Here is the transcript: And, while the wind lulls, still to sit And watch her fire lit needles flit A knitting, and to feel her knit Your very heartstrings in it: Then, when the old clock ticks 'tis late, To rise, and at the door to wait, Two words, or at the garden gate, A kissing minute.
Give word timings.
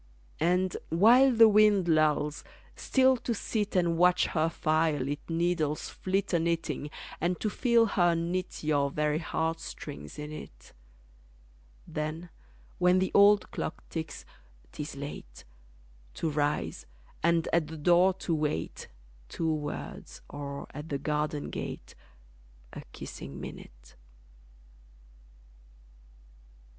And, 0.39 0.75
while 0.89 1.31
the 1.31 1.47
wind 1.47 1.87
lulls, 1.87 2.43
still 2.75 3.17
to 3.17 3.35
sit 3.35 3.75
And 3.75 3.99
watch 3.99 4.25
her 4.25 4.49
fire 4.49 4.99
lit 4.99 5.19
needles 5.29 5.89
flit 5.89 6.33
A 6.33 6.39
knitting, 6.39 6.89
and 7.21 7.39
to 7.39 7.51
feel 7.51 7.85
her 7.85 8.15
knit 8.15 8.63
Your 8.63 8.89
very 8.89 9.19
heartstrings 9.19 10.17
in 10.17 10.31
it: 10.31 10.73
Then, 11.85 12.31
when 12.79 12.97
the 12.97 13.11
old 13.13 13.51
clock 13.51 13.87
ticks 13.89 14.25
'tis 14.71 14.95
late, 14.95 15.45
To 16.15 16.31
rise, 16.31 16.87
and 17.21 17.47
at 17.53 17.67
the 17.67 17.77
door 17.77 18.15
to 18.25 18.33
wait, 18.33 18.87
Two 19.29 19.53
words, 19.53 20.23
or 20.31 20.65
at 20.73 20.89
the 20.89 20.97
garden 20.97 21.51
gate, 21.51 21.93
A 22.73 22.81
kissing 22.91 23.39
minute. 23.39 23.95